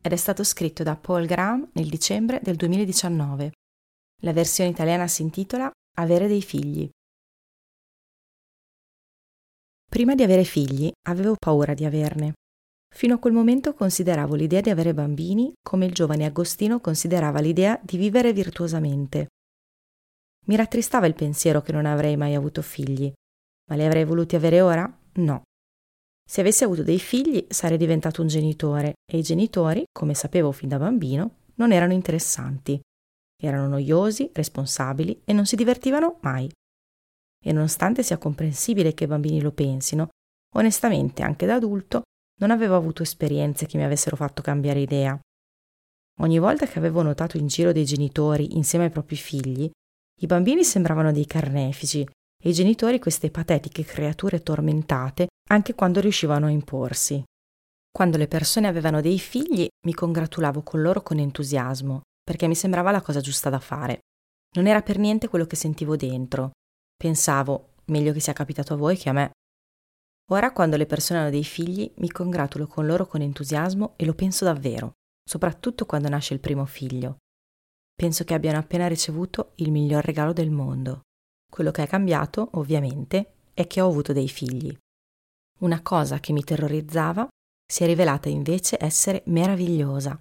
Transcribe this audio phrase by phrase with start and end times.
[0.00, 3.52] ed è stato scritto da Paul Graham nel dicembre del 2019.
[4.22, 6.88] La versione italiana si intitola Avere dei figli.
[9.88, 12.34] Prima di avere figli avevo paura di averne.
[12.94, 17.78] Fino a quel momento consideravo l'idea di avere bambini come il giovane Agostino considerava l'idea
[17.82, 19.28] di vivere virtuosamente.
[20.46, 23.12] Mi rattristava il pensiero che non avrei mai avuto figli,
[23.68, 24.98] ma li avrei voluti avere ora?
[25.14, 25.42] No.
[26.30, 30.68] Se avessi avuto dei figli sarei diventato un genitore e i genitori, come sapevo fin
[30.68, 32.80] da bambino, non erano interessanti.
[33.36, 36.48] Erano noiosi, responsabili e non si divertivano mai.
[37.44, 40.10] E nonostante sia comprensibile che i bambini lo pensino,
[40.54, 42.02] onestamente anche da adulto
[42.38, 45.18] non avevo avuto esperienze che mi avessero fatto cambiare idea.
[46.20, 49.68] Ogni volta che avevo notato in giro dei genitori insieme ai propri figli,
[50.20, 52.06] i bambini sembravano dei carnefici
[52.42, 57.22] e i genitori queste patetiche creature tormentate anche quando riuscivano a imporsi.
[57.92, 62.90] Quando le persone avevano dei figli mi congratulavo con loro con entusiasmo, perché mi sembrava
[62.90, 63.98] la cosa giusta da fare.
[64.56, 66.52] Non era per niente quello che sentivo dentro.
[66.96, 69.30] Pensavo, meglio che sia capitato a voi che a me.
[70.30, 74.14] Ora, quando le persone hanno dei figli, mi congratulo con loro con entusiasmo e lo
[74.14, 74.92] penso davvero,
[75.28, 77.16] soprattutto quando nasce il primo figlio.
[77.92, 81.02] Penso che abbiano appena ricevuto il miglior regalo del mondo.
[81.50, 84.74] Quello che è cambiato, ovviamente, è che ho avuto dei figli.
[85.58, 87.28] Una cosa che mi terrorizzava
[87.70, 90.18] si è rivelata invece essere meravigliosa.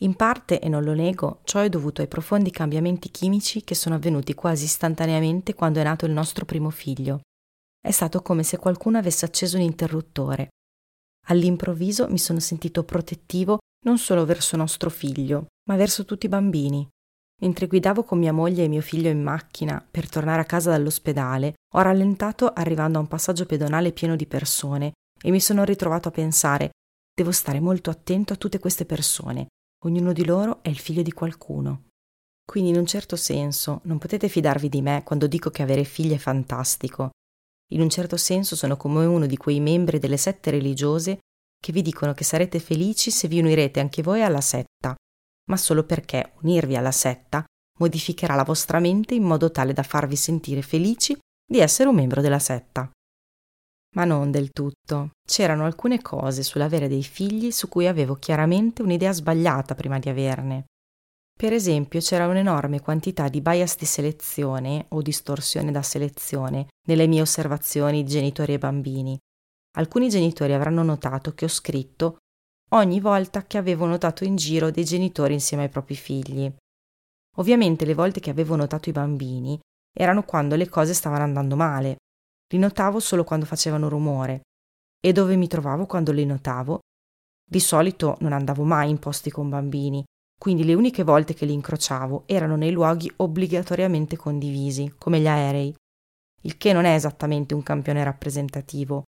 [0.00, 3.94] In parte, e non lo nego, ciò è dovuto ai profondi cambiamenti chimici che sono
[3.94, 7.20] avvenuti quasi istantaneamente quando è nato il nostro primo figlio.
[7.80, 10.48] È stato come se qualcuno avesse acceso un interruttore.
[11.28, 16.86] All'improvviso mi sono sentito protettivo non solo verso nostro figlio, ma verso tutti i bambini.
[17.44, 21.52] Mentre guidavo con mia moglie e mio figlio in macchina per tornare a casa dall'ospedale,
[21.74, 26.10] ho rallentato arrivando a un passaggio pedonale pieno di persone e mi sono ritrovato a
[26.10, 26.70] pensare
[27.14, 29.48] devo stare molto attento a tutte queste persone.
[29.84, 31.88] Ognuno di loro è il figlio di qualcuno.
[32.44, 36.12] Quindi in un certo senso non potete fidarvi di me quando dico che avere figli
[36.12, 37.10] è fantastico.
[37.72, 41.18] In un certo senso sono come uno di quei membri delle sette religiose
[41.60, 44.94] che vi dicono che sarete felici se vi unirete anche voi alla setta,
[45.50, 47.44] ma solo perché unirvi alla setta
[47.78, 51.16] modificherà la vostra mente in modo tale da farvi sentire felici
[51.46, 52.90] di essere un membro della setta.
[53.94, 55.10] Ma non del tutto.
[55.26, 60.64] C'erano alcune cose sull'avere dei figli su cui avevo chiaramente un'idea sbagliata prima di averne.
[61.36, 67.20] Per esempio, c'era un'enorme quantità di bias di selezione o distorsione da selezione nelle mie
[67.20, 69.18] osservazioni genitori e bambini.
[69.76, 72.18] Alcuni genitori avranno notato che ho scritto
[72.74, 76.52] ogni volta che avevo notato in giro dei genitori insieme ai propri figli.
[77.36, 79.58] Ovviamente le volte che avevo notato i bambini
[79.96, 81.96] erano quando le cose stavano andando male.
[82.52, 84.42] Li notavo solo quando facevano rumore.
[85.00, 86.80] E dove mi trovavo quando li notavo?
[87.48, 90.02] Di solito non andavo mai in posti con bambini,
[90.38, 95.74] quindi le uniche volte che li incrociavo erano nei luoghi obbligatoriamente condivisi, come gli aerei,
[96.42, 99.04] il che non è esattamente un campione rappresentativo,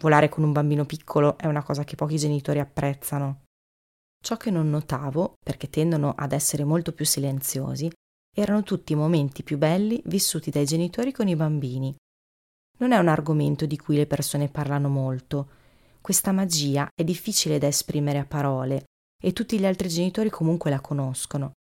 [0.00, 3.42] Volare con un bambino piccolo è una cosa che pochi genitori apprezzano.
[4.22, 7.90] Ciò che non notavo, perché tendono ad essere molto più silenziosi,
[8.34, 11.94] erano tutti i momenti più belli vissuti dai genitori con i bambini.
[12.78, 15.48] Non è un argomento di cui le persone parlano molto.
[16.00, 18.84] Questa magia è difficile da esprimere a parole
[19.22, 21.52] e tutti gli altri genitori comunque la conoscono.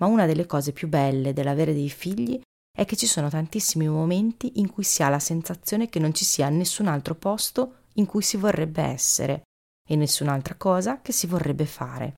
[0.00, 2.40] Ma una delle cose più belle dell'avere dei figli
[2.76, 6.24] è che ci sono tantissimi momenti in cui si ha la sensazione che non ci
[6.24, 9.42] sia nessun altro posto in cui si vorrebbe essere
[9.88, 12.14] e nessun'altra cosa che si vorrebbe fare.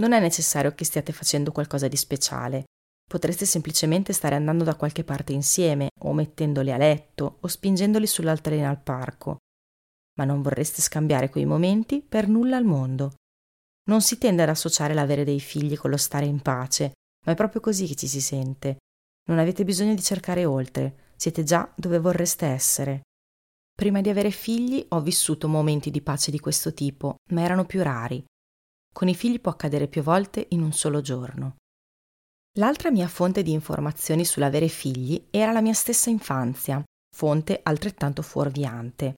[0.00, 2.64] Non è necessario che stiate facendo qualcosa di speciale.
[3.10, 8.68] Potreste semplicemente stare andando da qualche parte insieme, o mettendoli a letto, o spingendoli sull'altalena
[8.68, 9.38] al parco.
[10.18, 13.14] Ma non vorreste scambiare quei momenti per nulla al mondo.
[13.88, 16.92] Non si tende ad associare l'avere dei figli con lo stare in pace,
[17.26, 18.78] ma è proprio così che ci si sente.
[19.28, 23.02] Non avete bisogno di cercare oltre, siete già dove vorreste essere.
[23.80, 27.82] Prima di avere figli ho vissuto momenti di pace di questo tipo, ma erano più
[27.82, 28.22] rari.
[28.92, 31.56] Con i figli può accadere più volte in un solo giorno.
[32.58, 36.84] L'altra mia fonte di informazioni sull'avere figli era la mia stessa infanzia,
[37.16, 39.14] fonte altrettanto fuorviante.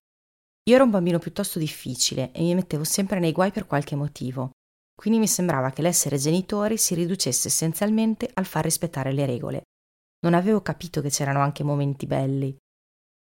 [0.71, 4.53] Io ero un bambino piuttosto difficile e mi mettevo sempre nei guai per qualche motivo.
[4.95, 9.63] quindi mi sembrava che l'essere genitori si riducesse essenzialmente al far rispettare le regole.
[10.21, 12.57] Non avevo capito che c'erano anche momenti belli.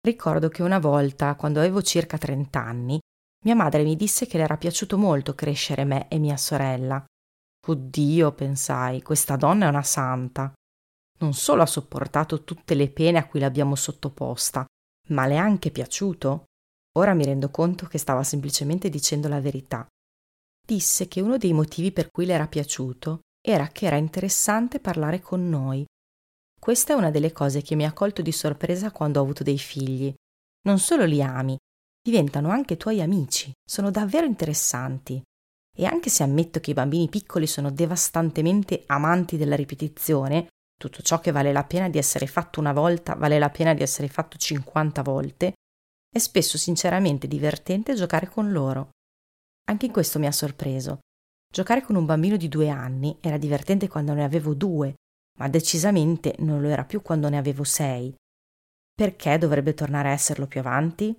[0.04, 3.00] Ricordo che una volta, quando avevo circa 30 anni,
[3.46, 7.04] mia madre mi disse che le era piaciuto molto crescere me e mia sorella.
[7.68, 10.52] Oddio, pensai, questa donna è una santa.
[11.20, 14.66] Non solo ha sopportato tutte le pene a cui l'abbiamo sottoposta,
[15.10, 16.46] ma le è anche piaciuto.
[16.98, 19.86] Ora mi rendo conto che stava semplicemente dicendo la verità.
[20.66, 25.20] Disse che uno dei motivi per cui le era piaciuto era che era interessante parlare
[25.20, 25.86] con noi.
[26.62, 29.58] Questa è una delle cose che mi ha colto di sorpresa quando ho avuto dei
[29.58, 30.14] figli.
[30.68, 31.58] Non solo li ami,
[32.00, 35.20] diventano anche tuoi amici, sono davvero interessanti.
[35.76, 41.20] E anche se ammetto che i bambini piccoli sono devastantemente amanti della ripetizione, tutto ciò
[41.20, 44.38] che vale la pena di essere fatto una volta vale la pena di essere fatto
[44.38, 45.54] 50 volte,
[46.14, 48.92] è spesso sinceramente divertente giocare con loro.
[49.68, 51.00] Anche in questo mi ha sorpreso.
[51.52, 54.94] Giocare con un bambino di due anni era divertente quando ne avevo due,
[55.42, 58.14] ma decisamente non lo era più quando ne avevo sei.
[58.94, 61.16] Perché dovrebbe tornare a esserlo più avanti?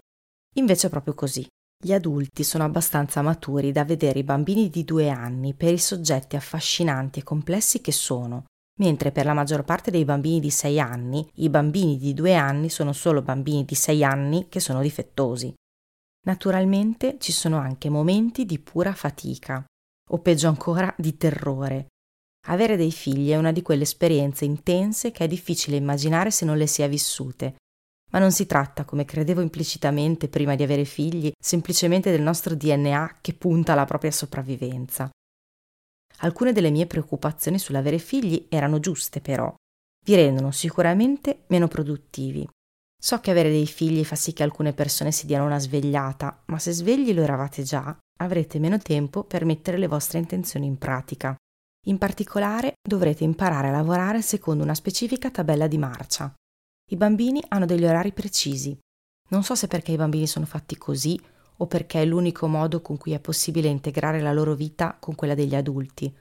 [0.55, 1.45] Invece è proprio così.
[1.77, 6.37] Gli adulti sono abbastanza maturi da vedere i bambini di due anni per i soggetti
[6.37, 8.45] affascinanti e complessi che sono,
[8.79, 12.69] mentre per la maggior parte dei bambini di sei anni i bambini di due anni
[12.69, 15.53] sono solo bambini di sei anni che sono difettosi.
[16.27, 19.65] Naturalmente ci sono anche momenti di pura fatica,
[20.11, 21.89] o peggio ancora di terrore.
[22.49, 26.57] Avere dei figli è una di quelle esperienze intense che è difficile immaginare se non
[26.57, 27.57] le si è vissute,
[28.13, 33.19] ma non si tratta, come credevo implicitamente prima di avere figli, semplicemente del nostro DNA
[33.21, 35.11] che punta alla propria sopravvivenza.
[36.19, 39.53] Alcune delle mie preoccupazioni sull'avere figli erano giuste, però.
[40.05, 42.47] Vi rendono sicuramente meno produttivi.
[43.01, 46.59] So che avere dei figli fa sì che alcune persone si diano una svegliata, ma
[46.59, 51.35] se svegli lo eravate già, avrete meno tempo per mettere le vostre intenzioni in pratica.
[51.87, 56.33] In particolare dovrete imparare a lavorare secondo una specifica tabella di marcia.
[56.91, 58.79] I bambini hanno degli orari precisi.
[59.31, 61.21] Non so se perché i bambini sono fatti così
[61.57, 65.35] o perché è l'unico modo con cui è possibile integrare la loro vita con quella
[65.35, 66.15] degli adulti,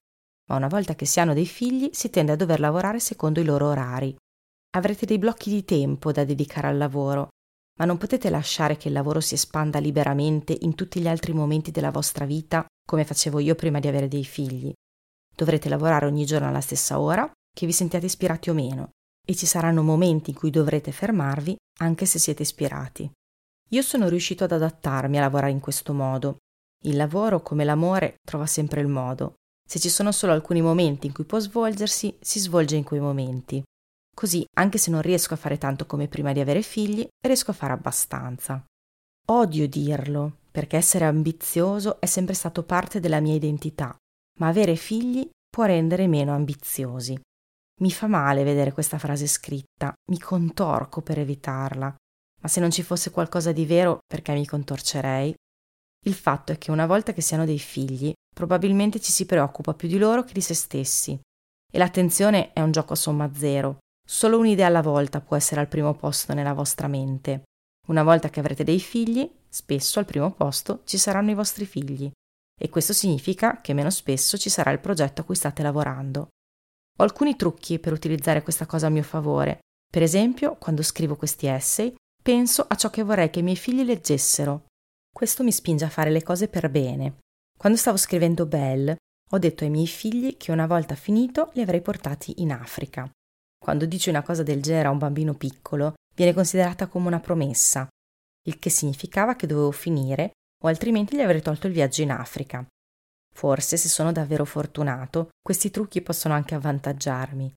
[0.49, 3.45] ma una volta che si hanno dei figli si tende a dover lavorare secondo i
[3.45, 4.15] loro orari.
[4.75, 7.27] Avrete dei blocchi di tempo da dedicare al lavoro,
[7.79, 11.69] ma non potete lasciare che il lavoro si espanda liberamente in tutti gli altri momenti
[11.69, 14.71] della vostra vita come facevo io prima di avere dei figli.
[15.35, 18.89] Dovrete lavorare ogni giorno alla stessa ora, che vi sentiate ispirati o meno,
[19.25, 23.09] e ci saranno momenti in cui dovrete fermarvi anche se siete ispirati.
[23.69, 26.37] Io sono riuscito ad adattarmi a lavorare in questo modo.
[26.83, 29.35] Il lavoro, come l'amore, trova sempre il modo.
[29.67, 33.63] Se ci sono solo alcuni momenti in cui può svolgersi, si svolge in quei momenti.
[34.13, 37.53] Così, anche se non riesco a fare tanto come prima di avere figli, riesco a
[37.53, 38.63] fare abbastanza.
[39.29, 43.95] Odio dirlo, perché essere ambizioso è sempre stato parte della mia identità,
[44.39, 47.19] ma avere figli può rendere meno ambiziosi.
[47.81, 51.95] Mi fa male vedere questa frase scritta, mi contorco per evitarla,
[52.41, 55.33] ma se non ci fosse qualcosa di vero, perché mi contorcerei?
[56.05, 59.73] Il fatto è che una volta che si hanno dei figli, probabilmente ci si preoccupa
[59.73, 61.19] più di loro che di se stessi.
[61.71, 63.77] E l'attenzione è un gioco a somma zero.
[64.07, 67.43] Solo un'idea alla volta può essere al primo posto nella vostra mente.
[67.87, 72.11] Una volta che avrete dei figli, spesso al primo posto ci saranno i vostri figli.
[72.63, 76.27] E questo significa che meno spesso ci sarà il progetto a cui state lavorando.
[76.99, 79.61] Ho alcuni trucchi per utilizzare questa cosa a mio favore.
[79.91, 83.83] Per esempio, quando scrivo questi essay, penso a ciò che vorrei che i miei figli
[83.83, 84.65] leggessero.
[85.11, 87.17] Questo mi spinge a fare le cose per bene.
[87.57, 88.97] Quando stavo scrivendo Belle,
[89.31, 93.09] ho detto ai miei figli che una volta finito li avrei portati in Africa.
[93.57, 97.87] Quando dici una cosa del genere a un bambino piccolo, viene considerata come una promessa,
[98.45, 100.31] il che significava che dovevo finire
[100.63, 102.65] o altrimenti gli avrei tolto il viaggio in Africa.
[103.33, 107.53] Forse, se sono davvero fortunato, questi trucchi possono anche avvantaggiarmi.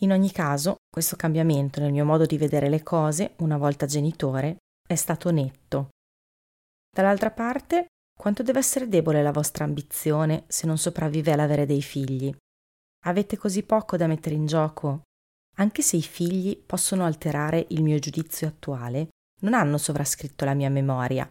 [0.00, 4.58] In ogni caso, questo cambiamento nel mio modo di vedere le cose, una volta genitore,
[4.86, 5.88] è stato netto.
[6.90, 7.86] Dall'altra parte,
[8.16, 12.34] quanto deve essere debole la vostra ambizione se non sopravvive all'avere dei figli?
[13.04, 15.02] Avete così poco da mettere in gioco?
[15.56, 19.08] Anche se i figli possono alterare il mio giudizio attuale,
[19.40, 21.30] non hanno sovrascritto la mia memoria.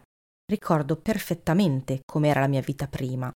[0.50, 3.30] Ricordo perfettamente com'era la mia vita prima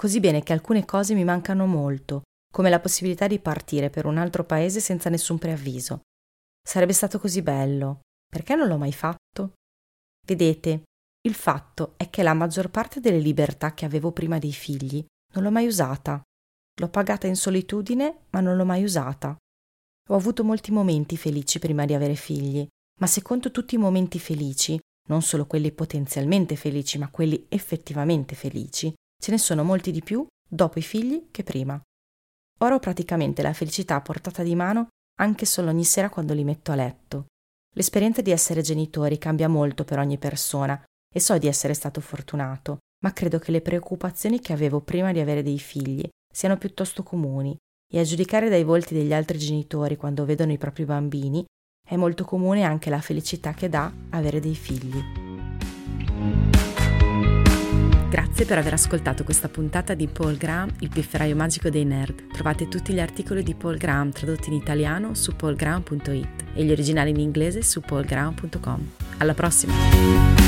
[0.00, 4.16] così bene che alcune cose mi mancano molto, come la possibilità di partire per un
[4.16, 6.00] altro paese senza nessun preavviso.
[6.66, 8.00] Sarebbe stato così bello.
[8.26, 9.52] Perché non l'ho mai fatto?
[10.26, 10.84] Vedete,
[11.28, 15.04] il fatto è che la maggior parte delle libertà che avevo prima dei figli
[15.34, 16.22] non l'ho mai usata.
[16.80, 19.36] L'ho pagata in solitudine, ma non l'ho mai usata.
[20.08, 22.66] Ho avuto molti momenti felici prima di avere figli,
[23.00, 24.80] ma se conto tutti i momenti felici,
[25.10, 30.26] non solo quelli potenzialmente felici, ma quelli effettivamente felici, Ce ne sono molti di più
[30.48, 31.78] dopo i figli che prima.
[32.60, 34.88] Ora ho praticamente la felicità a portata di mano
[35.20, 37.26] anche solo ogni sera quando li metto a letto.
[37.74, 40.82] L'esperienza di essere genitori cambia molto per ogni persona
[41.14, 45.20] e so di essere stato fortunato, ma credo che le preoccupazioni che avevo prima di
[45.20, 47.54] avere dei figli siano piuttosto comuni
[47.92, 51.44] e a giudicare dai volti degli altri genitori quando vedono i propri bambini
[51.90, 55.02] è molto comune anche la felicità che dà avere dei figli.
[58.08, 62.28] Grazie per aver ascoltato questa puntata di Paul Graham, il pifferaio magico dei nerd.
[62.32, 67.10] Trovate tutti gli articoli di Paul Graham tradotti in italiano su paulgraham.it e gli originali
[67.10, 68.90] in inglese su paulgraham.com.
[69.18, 70.39] Alla prossima!